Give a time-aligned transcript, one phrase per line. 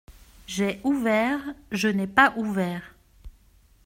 [0.47, 2.95] J’ai ouvert, je n’ai pas ouvert.